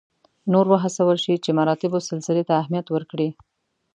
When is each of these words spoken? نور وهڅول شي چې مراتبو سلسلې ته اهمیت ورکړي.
نور 0.51 0.65
وهڅول 0.69 1.17
شي 1.25 1.33
چې 1.43 1.49
مراتبو 1.59 1.99
سلسلې 2.09 2.43
ته 2.47 2.53
اهمیت 2.61 2.87
ورکړي. 2.91 3.29